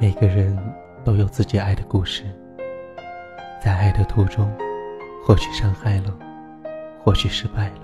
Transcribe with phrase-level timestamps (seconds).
[0.00, 0.58] 每个人
[1.04, 2.24] 都有自己爱的故事，
[3.62, 4.50] 在爱的途中，
[5.22, 6.18] 或许伤害了，
[7.04, 7.80] 或许失败了，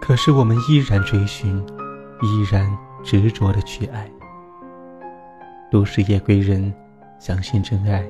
[0.00, 1.58] 可是我们依然追寻，
[2.22, 2.64] 依然
[3.02, 4.08] 执着的去爱。
[5.68, 6.72] 都市夜归人，
[7.18, 8.06] 相信真爱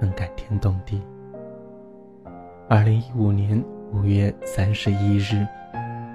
[0.00, 1.02] 能感天动地。
[2.68, 3.60] 二零一五年
[3.92, 5.44] 五月三十一日。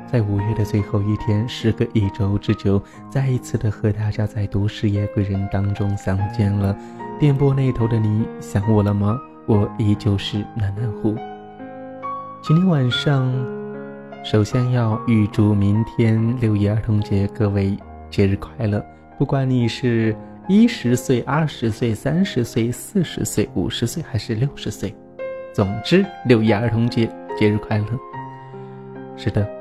[0.06, 6.76] 在五月的最后一天，时隔一周之久，再一次的和大家在《都市夜归人》当中相见了。
[7.20, 9.18] 电波那头的你想我了吗？
[9.48, 11.16] 我依旧是暖暖虎。
[12.42, 13.32] 今天晚上，
[14.24, 17.78] 首先要预祝明天六一儿童节各位
[18.10, 18.84] 节日快乐。
[19.18, 20.16] 不管你是
[20.48, 24.94] 一十岁、二十岁、三十岁、四十岁、五十岁还是六十岁，
[25.54, 27.08] 总之六一儿童节
[27.38, 27.86] 节日快乐。
[29.16, 29.61] 是的。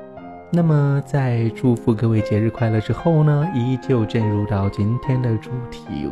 [0.53, 6.11] 那么，在祝福各位节日快乐之后呢，依旧进入到今天的主题。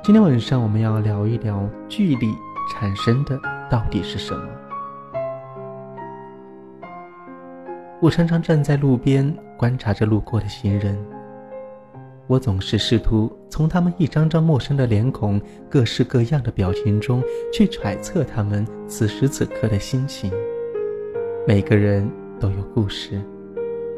[0.00, 2.32] 今天晚上我们要聊一聊距离
[2.72, 3.36] 产生的
[3.68, 4.48] 到底是什么。
[8.00, 10.96] 我常常站在路边观察着路过的行人，
[12.28, 17.20] 我总是试图从他们一张张陌生的脸孔、各式各样的表情中
[17.52, 20.30] 去揣测他们此时此刻的心情。
[21.44, 23.20] 每个人都有故事。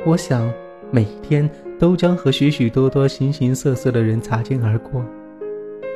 [0.07, 0.49] 我想，
[0.93, 5.05] 每一天都将和许许多多形形色色的人擦肩而过，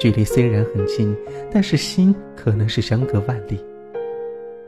[0.01, 1.17] 距离虽然很近，
[1.49, 3.65] 但是心可能是相隔万里。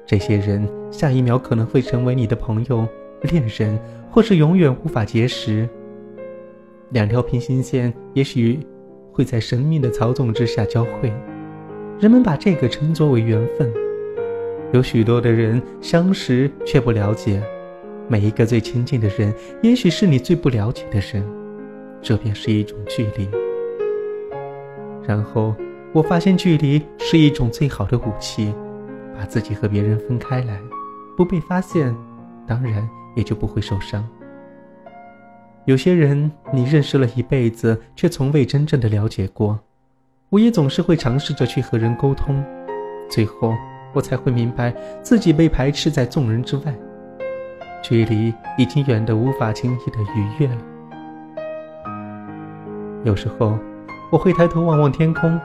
[0.07, 2.87] 这些人下一秒可能会成为你的朋友、
[3.23, 3.77] 恋人，
[4.13, 5.69] 或是永远无法结识。
[6.91, 8.61] 两条平行线也许
[9.11, 11.13] 会在生命的操纵之下交汇，
[11.99, 13.69] 人们把这个称作为缘分。
[14.73, 17.43] 有许多的人相识却不了解。
[18.13, 21.27] 每一个最亲近的人，也许是你最不了解的人，
[22.03, 23.27] 这便是一种距离。
[25.03, 25.55] 然后
[25.95, 28.55] 我发现，距离是一种最好的武器，
[29.17, 30.61] 把自己和别人分开来，
[31.17, 31.97] 不被发现，
[32.47, 34.07] 当然也就不会受伤。
[35.65, 39.59] 有些人你认识了一辈子，却从未真正的了解过。
[40.29, 42.45] 我也总是会尝试着去和人沟通，
[43.09, 43.55] 最后
[43.95, 44.71] 我才会明白，
[45.01, 46.75] 自己被排斥在众人之外。
[47.83, 50.57] 距离已经远得无法轻易的逾越了。
[53.05, 53.59] 有时候，
[54.11, 55.39] 我会抬头望望天空，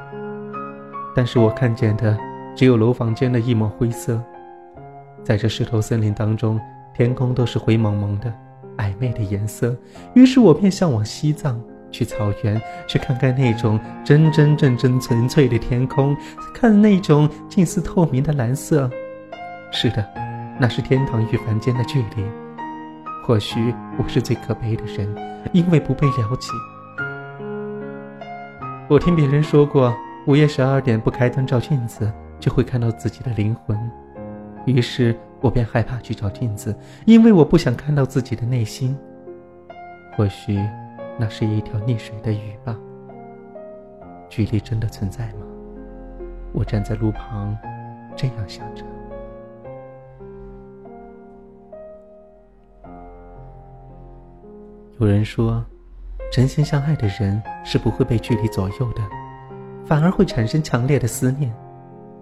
[1.16, 2.16] 但是我看见的
[2.56, 4.22] 只有楼房间的一抹灰色。
[5.24, 6.60] 在这石头森林当中，
[6.94, 8.32] 天空都是灰蒙蒙的、
[8.78, 9.76] 暧昧的颜色。
[10.14, 11.60] 于是我便向往西藏，
[11.92, 16.16] 去草原，去看看那种真真正正纯粹的天空，
[16.54, 18.90] 看那种近似透明的蓝色。
[19.72, 20.08] 是的。
[20.60, 22.24] 那是天堂与凡间的距离。
[23.24, 25.08] 或许我是最可悲的人，
[25.52, 26.50] 因为不被了解。
[28.90, 29.94] 我听别人说过，
[30.26, 33.78] 午夜十二点不开灯照镜子，就会看到自己的灵魂。
[34.66, 36.76] 于是我便害怕去照镜子，
[37.06, 38.98] 因为我不想看到自己的内心。
[40.16, 40.58] 或许
[41.20, 42.76] 那是一条溺水的鱼吧。
[44.30, 45.46] 距离真的存在吗？
[46.54, 47.56] 我站在路旁，
[48.16, 48.84] 这样想着。
[55.00, 55.64] 有人说，
[56.32, 59.02] 真心相爱的人是不会被距离左右的，
[59.86, 61.54] 反而会产生强烈的思念，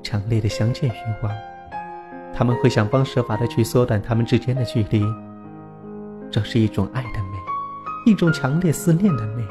[0.04, 1.34] 强烈的相见欲望。
[2.34, 5.02] 他们会想方设法的去缩短他们之间的距离。
[6.30, 9.44] 这是一种爱的美，一种强烈思念的美。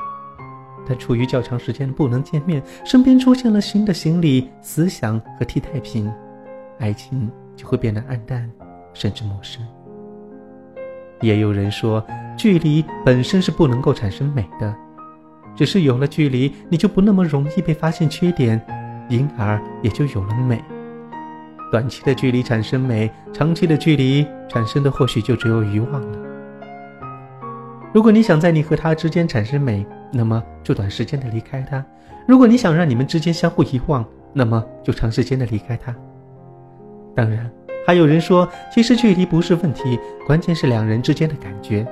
[0.87, 6.13] 但处于较长时间不能见面，身边出现了新的心理、思想和替代品，
[6.79, 8.51] 爱情就会变得暗淡，
[8.93, 9.67] 甚至陌生。
[11.23, 12.05] 也有人说。
[12.45, 14.77] 距离本身是不能够产生美的，
[15.57, 18.61] 只是有了距离，你就不那么容易被发现缺点，
[19.09, 20.63] 因而也就有了美。
[21.73, 26.19] 短期的距离产生美，长期的距离产生的或许就只有遗忘了。
[27.95, 31.83] 如果你想在你和他之间产生美，那么就短时间的离开他；
[32.29, 34.05] 如果你想让你们之间相互遗忘，
[34.35, 35.97] 那么就长时间的离开他。
[37.17, 37.51] 当然，
[37.87, 41.87] 还有人说，其实距离不是问题，关键是两人之间的感觉。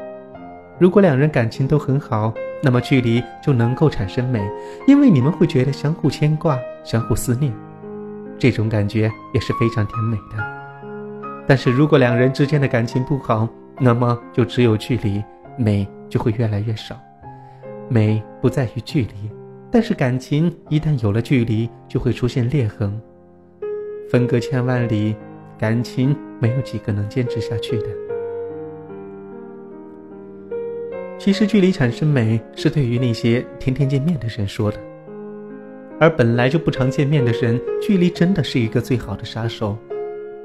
[0.79, 2.33] 如果两人感情都很好，
[2.63, 4.41] 那么距离就能够产生美，
[4.87, 7.53] 因为你们会觉得相互牵挂、相互思念，
[8.39, 10.43] 这种感觉也是非常甜美的。
[11.47, 13.49] 但是如果两人之间的感情不好，
[13.79, 15.23] 那么就只有距离，
[15.57, 16.97] 美就会越来越少。
[17.89, 19.31] 美不在于距离，
[19.71, 23.01] 但是感情一旦有了距离，就会出现裂痕。
[24.11, 25.15] 分隔千万里，
[25.59, 27.87] 感情没有几个能坚持下去的。
[31.25, 34.79] 其实，距离产生美是对于那些天天见面的人说的。
[36.01, 39.79] 而本来就不常见面的人，距离真的是一个最好的杀手。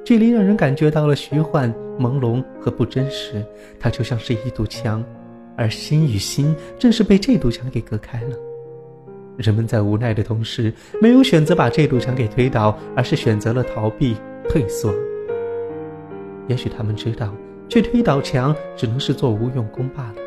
[0.06, 3.44] 距离让人感觉到了虚幻、朦胧和不真实，
[3.79, 5.03] 它就像是一堵墙，
[5.56, 8.35] 而心与心正是被这堵墙给隔开了。
[9.35, 10.71] 人们在无奈的同时，
[11.01, 14.15] 没有选择把这堵墙给推倒，而是选择了逃避、
[14.47, 14.94] 退缩。
[16.47, 17.33] 也许他们知道，
[17.68, 20.26] 去推倒墙只能是做无用功罢了。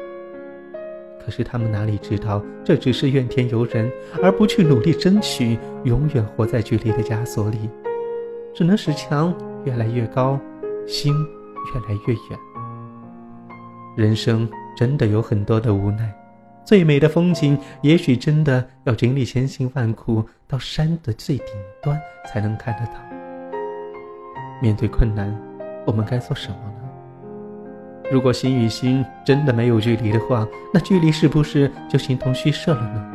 [1.30, 3.88] 可是他们哪里知道，这只是怨天尤人，
[4.20, 7.70] 而不去努力争取，永远活在距离的枷锁里，
[8.52, 9.32] 只能使墙。
[9.64, 10.40] 越来越高，
[10.88, 12.38] 心越来越远。
[13.96, 16.12] 人生真的有很多的无奈，
[16.64, 21.46] 最美的风景也许真的要经历千辛万苦，到山的最顶
[21.80, 22.94] 端才能看得到。
[24.60, 25.32] 面对困难，
[25.86, 26.69] 我们该做什么？
[28.10, 33.06] 如果心与心真的没有距离的话，那距离是不是就形同虚设了呢？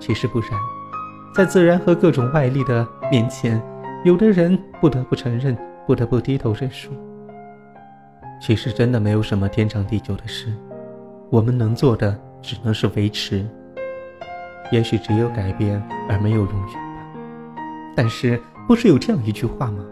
[0.00, 0.50] 其实不然，
[1.34, 3.62] 在自然和各种外力的面前。
[4.04, 5.56] 有的人不得不承认，
[5.86, 6.90] 不得不低头认输。
[8.40, 10.52] 其实真的没有什么天长地久的事，
[11.30, 13.46] 我们能做的只能是维持。
[14.70, 16.80] 也许只有改变，而没有永远吧。
[17.96, 19.84] 但是不是有这样一句话吗？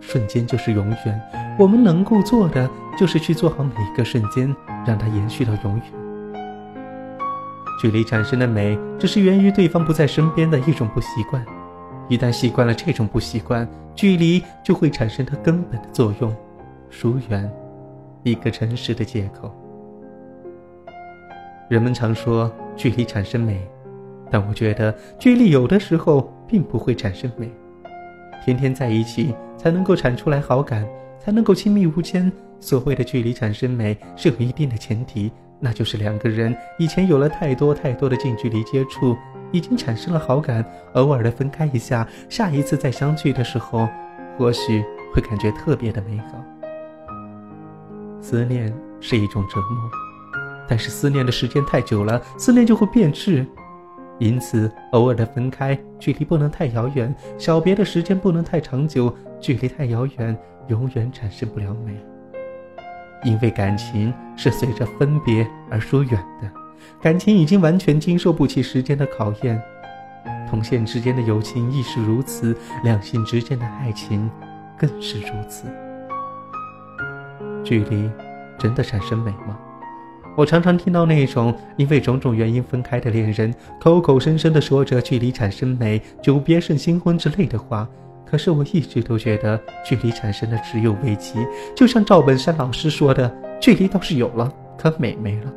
[0.00, 1.20] 瞬间就是永远。
[1.58, 2.68] 我们能够做的
[2.98, 4.54] 就是去做好每一个瞬间，
[4.86, 5.84] 让它延续到永远。
[7.80, 11.44] 距离产生的美，只是源于对方不在身边的一种不习惯。
[12.08, 16.34] 一旦习惯了这种不习惯，距离就会产生它根本的作用，
[16.90, 17.50] 疏远，
[18.22, 19.54] 一个诚实的借口。
[21.68, 23.60] 人们常说距离产生美，
[24.30, 27.48] 但我觉得距离有的时候并不会产生美。
[28.44, 30.88] 天天在一起才能够产出来好感，
[31.18, 32.32] 才能够亲密无间。
[32.60, 39.16] 所谓的距离产生美，是有一定的前提，那就是两个人以前有了太多太多的近距离接触。
[39.50, 40.62] 已经产生了好感，
[40.92, 43.88] 偶尔的分开一下，下一次再相聚的时候，
[44.36, 44.84] 或许
[45.14, 46.44] 会感觉特别的美好。
[48.20, 48.70] 思念
[49.00, 49.90] 是一种折磨，
[50.68, 53.46] 但是思念的时间太久了，思念就会变质。
[54.18, 60.36] 因此，偶尔的分开，距离不能太遥远；小别的时间不能太长久，距离太遥远，
[60.66, 61.96] 永远产生不了美。
[63.24, 66.12] 因为感情是随着分别而疏远
[66.42, 66.50] 的。
[67.00, 69.60] 感情已经完全经受不起时间的考验，
[70.48, 74.30] 同性之间的友情亦是如此，两性之间的爱情
[74.76, 75.66] 更是如此。
[77.64, 78.10] 距离
[78.58, 79.58] 真的产生美吗？
[80.38, 87.88] 我常常听到那种因为种种原因分开的恋人，口口声声的说着“距离产生美，久别胜新婚”之类的话，
[88.24, 91.44] 可是我一直都觉得距离产生的只有危机。
[91.74, 93.28] 就像赵本山老师说的
[93.60, 94.48] ：“距离倒是有了，
[94.78, 95.52] 可美没了。”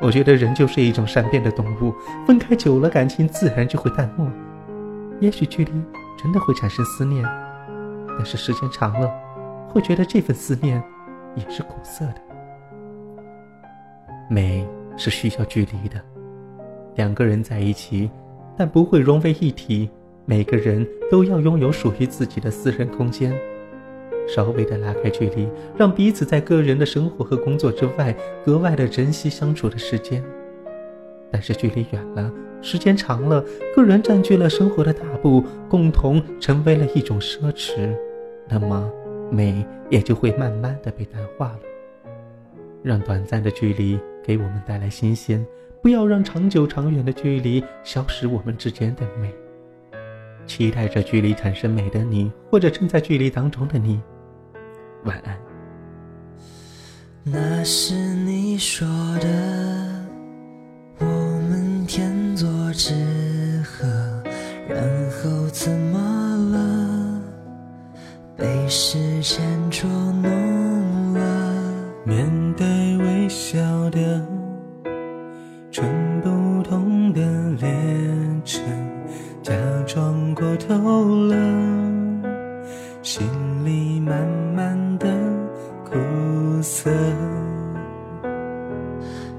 [0.00, 1.92] 我觉得人就是一种善变的动物，
[2.24, 4.24] 分开久了，感情自然就会淡漠。
[5.18, 5.72] 也许距离
[6.16, 7.24] 真的会产生思念，
[8.16, 9.10] 但是时间长了，
[9.68, 10.80] 会觉得这份思念
[11.34, 12.23] 也是苦涩的。
[14.34, 14.66] 美
[14.96, 16.02] 是需要距离的，
[16.96, 18.10] 两个人在一起，
[18.58, 19.88] 但不会融为一体。
[20.26, 23.32] 每个人都要拥有属于自己的私人空间。
[24.26, 28.12] 稍微的拉开距离，让彼此在个人的生活和工作之外
[28.44, 30.20] 格外的珍惜相处的时间。
[31.30, 33.44] 但是距离远了，时间长了，
[33.76, 37.94] 个人占据了生活的大部，共同成为了一种奢侈，
[38.48, 38.90] 那么
[39.30, 41.60] 美也就会慢慢的被淡化了。
[42.82, 45.44] 让短暂的距离给我们带来新鲜，
[45.82, 49.30] 不要让长久长远的距离消失我们之间的美。
[50.46, 54.00] 期待着距离产生美的你，或者正在距离当中的你。
[55.04, 55.38] 晚安。
[57.22, 58.86] 那是你说
[59.20, 59.28] 的，
[60.98, 62.92] 我们天作之
[63.62, 63.86] 合，
[64.68, 65.98] 然后怎么
[66.52, 67.22] 了？
[68.36, 69.40] 被时间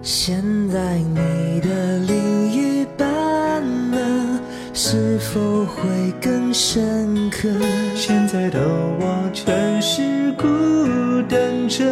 [0.08, 3.60] 现在你的另一半
[3.90, 4.40] 呢？
[4.72, 7.50] 是否会更深刻？
[7.96, 8.60] 现在的
[9.00, 10.46] 我全是孤
[11.28, 11.84] 单着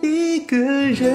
[0.00, 1.10] 一个人。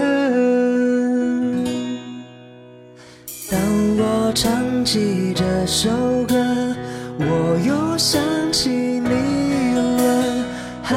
[3.49, 3.57] 当
[3.97, 5.89] 我唱起这首
[6.27, 6.35] 歌，
[7.17, 8.21] 我又想
[8.51, 10.43] 起你了。
[10.83, 10.93] 还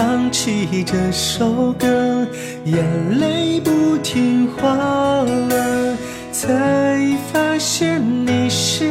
[0.00, 2.26] 唱起这首歌，
[2.64, 5.94] 眼泪不听话了，
[6.32, 8.90] 才发现你是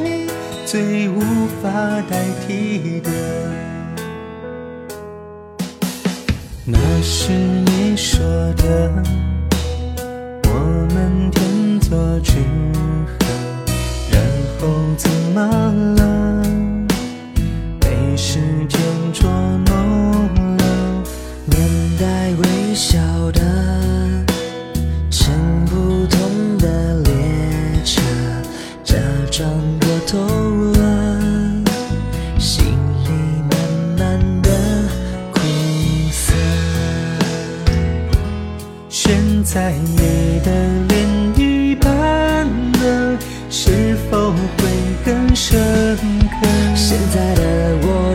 [0.68, 1.20] 最无
[1.63, 1.72] 法
[2.08, 3.10] 代替的。
[6.63, 8.24] 那是你说
[8.58, 9.04] 的，
[10.44, 12.34] 我们天作之
[13.08, 13.25] 合，
[14.12, 14.22] 然
[14.60, 15.42] 后怎么
[15.98, 15.99] 了？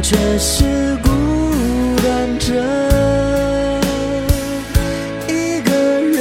[0.06, 1.08] 却是孤
[2.02, 2.52] 单着
[5.26, 5.70] 一个
[6.12, 6.20] 人。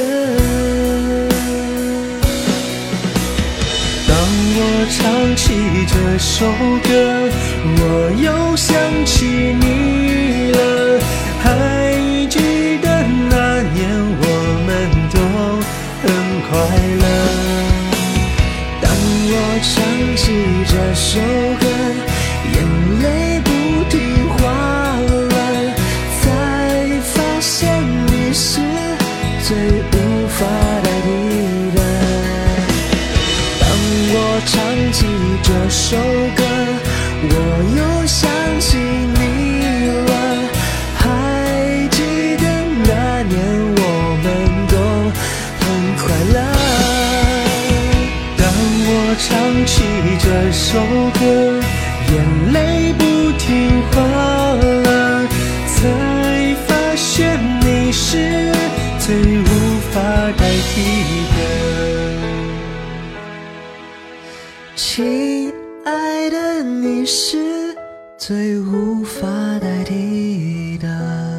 [4.07, 4.15] 当
[4.55, 4.57] 我
[4.89, 5.43] 唱起
[5.85, 6.45] 这首
[6.87, 7.29] 歌，
[7.75, 7.83] 我
[8.23, 8.71] 又想
[9.05, 9.25] 起
[9.59, 10.57] 你了。
[11.43, 11.45] 还
[12.29, 12.39] 记
[12.81, 12.87] 得
[13.29, 13.35] 那
[13.73, 13.83] 年
[14.21, 14.25] 我
[14.65, 14.69] 们
[15.11, 15.19] 都
[16.01, 16.07] 很
[16.47, 16.51] 快
[17.01, 17.05] 乐。
[18.81, 18.87] 当
[19.27, 19.75] 我唱
[20.15, 20.23] 起
[20.69, 21.19] 这首
[50.53, 50.79] 首
[51.19, 51.19] 歌，
[52.11, 53.03] 眼泪不
[53.39, 55.27] 听话了，
[55.67, 55.75] 才
[56.67, 58.51] 发现你是
[58.99, 59.43] 最无
[59.91, 59.99] 法
[60.37, 60.75] 代替
[61.33, 61.37] 的。
[64.75, 65.51] 亲
[65.83, 67.75] 爱的，你是
[68.15, 69.27] 最无法
[69.59, 71.32] 代替的。